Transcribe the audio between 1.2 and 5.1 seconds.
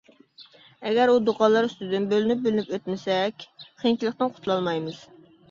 دوقاللار ئۈستىدىن بۆلۈنۈپ-بۆلۈنۈپ ئۆتمىسەك، قىيىنچىلىقتىن قۇتۇلالمايمىز.